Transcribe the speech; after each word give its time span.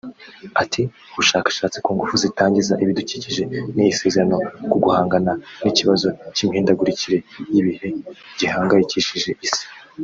Ati 0.61 0.81
“Ubushakashatsi 1.11 1.77
ku 1.83 1.89
ngufu 1.95 2.15
zitangiza 2.23 2.73
ibidukikije 2.83 3.41
ni 3.75 3.85
isezerano 3.91 4.37
kuguhangana 4.71 5.31
n’ikibazo 5.63 6.07
cy’imihindagurikire 6.33 7.17
y’ibihe 7.53 7.87
gihangayikishije 8.39 9.31
Isi” 9.47 9.63